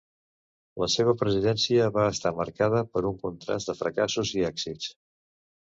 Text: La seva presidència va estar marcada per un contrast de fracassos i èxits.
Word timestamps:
La 0.83 0.87
seva 0.93 1.13
presidència 1.19 1.91
va 1.99 2.07
estar 2.13 2.33
marcada 2.39 2.81
per 2.95 3.05
un 3.13 3.21
contrast 3.27 3.73
de 3.73 3.79
fracassos 3.83 4.37
i 4.41 4.49
èxits. 4.53 4.93